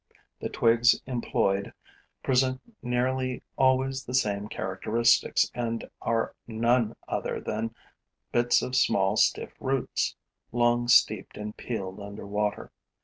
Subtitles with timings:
[0.39, 1.71] The twigs employed
[2.23, 7.75] present nearly always the same characteristics and are none other than
[8.31, 10.15] bits of small, stiff roots,
[10.51, 12.71] long steeped and peeled under water.